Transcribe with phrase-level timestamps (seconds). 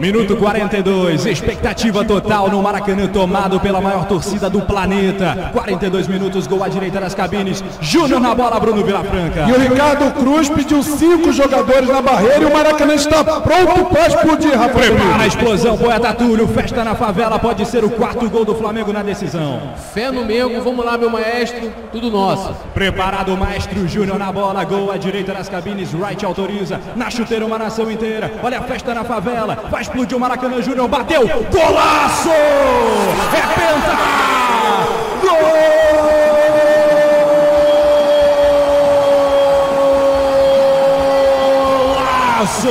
[0.00, 5.50] Minuto 42, expectativa total no Maracanã, tomado pela maior torcida do planeta.
[5.52, 7.62] 42 minutos, gol à direita das cabines.
[7.82, 9.46] Júnior na bola, Bruno Vilafranca.
[9.46, 14.06] E o Ricardo Cruz pediu cinco jogadores na barreira e o Maracanã está pronto para
[14.06, 14.78] explodir, Rafa.
[14.78, 16.48] Prepara a explosão, poeta Túlio.
[16.48, 19.74] Festa na favela, pode ser o quarto gol do Flamengo na decisão.
[19.92, 22.54] Fé no Mengo, vamos lá, meu maestro, tudo nosso.
[22.72, 25.92] Preparado o maestro Júnior na bola, gol à direita das cabines.
[25.92, 28.32] Wright autoriza, na chuteira uma nação inteira.
[28.42, 32.30] Olha a festa na favela, vai explodiu o Maracanã Júnior, bateu, golaço!
[32.30, 34.20] É penta!
[42.50, 42.66] Golaço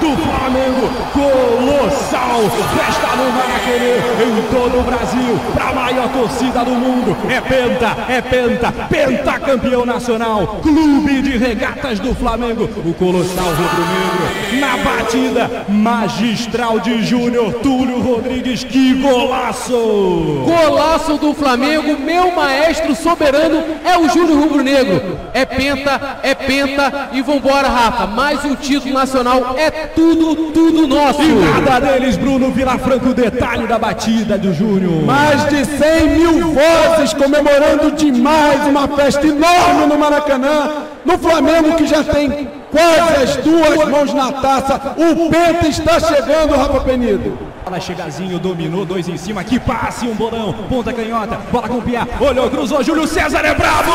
[0.00, 2.40] do Flamengo, colossal!
[2.74, 7.16] Festa no Maracanã, em todo o Brasil, para a maior torcida do mundo.
[7.30, 14.76] É penta, é penta, pentacampeão nacional, clube de regatas do Flamengo, o colossal rubro-negro, na
[14.78, 20.44] batida magistral de Júnior Túlio Rodrigues, que golaço!
[20.44, 25.18] Golaço do Flamengo, meu maestro soberano é o Júnior Rubro Negro.
[25.32, 28.06] É penta, é penta e vambora, Rafa.
[28.06, 31.22] Mais um título nacional é tudo, tudo nosso.
[31.22, 35.04] E nada deles, Bruno Vilafranco, detalhe da batida do Júnior.
[35.04, 40.86] Mais de 100 mil vozes comemorando demais uma festa enorme no Maracanã.
[41.04, 44.94] No Flamengo que já tem quase as duas mãos na taça.
[44.96, 47.38] O Penta está chegando, Rafa Penido.
[47.64, 51.82] Bola chegazinho, dominou, dois em cima, que passe, um bolão, ponta canhota, bola com o
[51.82, 53.92] Pia, olhou, cruzou, Júlio César é bravo!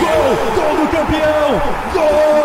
[0.00, 1.60] Gol, gol do campeão!
[1.92, 2.38] Gol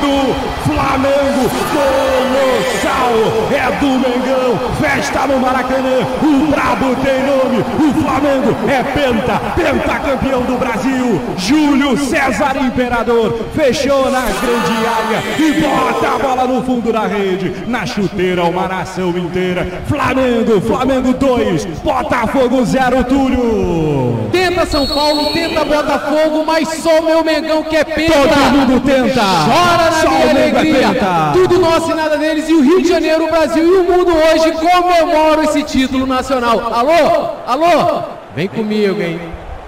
[0.00, 0.34] do
[0.64, 1.43] Flamengo!
[1.62, 3.43] Colossal!
[3.64, 4.58] É do Mengão!
[4.78, 6.00] Festa no Maracanã!
[6.22, 7.64] O brabo tem nome!
[7.78, 9.40] O Flamengo é penta!
[9.56, 11.18] Pentacampeão do Brasil!
[11.38, 13.46] Júlio César Imperador!
[13.54, 17.54] Fechou na grande área e bota a bola no fundo da rede!
[17.66, 19.66] Na chuteira, uma nação inteira!
[19.86, 20.60] Flamengo!
[20.60, 21.64] Flamengo 2!
[21.82, 24.28] Botafogo 0, Túlio!
[24.30, 28.12] Tenta São Paulo, tenta Botafogo, mas só o meu Mengão que é penta.
[28.12, 29.22] Todo mundo tenta!
[29.22, 30.88] Chora na Só minha é alegria.
[30.88, 31.30] penta.
[31.32, 32.48] Tudo nosso e nada deles.
[32.48, 36.72] E o Rio de Janeiro, o Brasil e o mundo hoje comemoram esse título nacional.
[36.72, 37.30] Alô?
[37.46, 38.02] Alô?
[38.34, 39.20] Vem comigo, hein?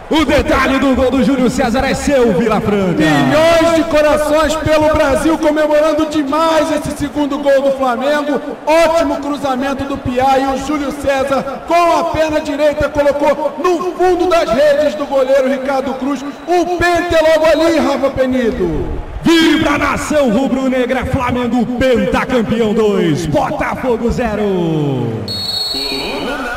[0.09, 3.03] O detalhe do gol do Júlio César é seu, Vila Franca!
[3.03, 8.41] Milhões de corações pelo Brasil comemorando demais esse segundo gol do Flamengo.
[8.65, 14.29] Ótimo cruzamento do Piá e o Júlio César com a perna direita colocou no fundo
[14.29, 16.23] das redes do goleiro Ricardo Cruz.
[16.23, 18.87] O pente é logo ali, Rafa Penido.
[19.27, 24.45] Vibra nação rubro-negra, Flamengo pentacampeão 2, Botafogo 0.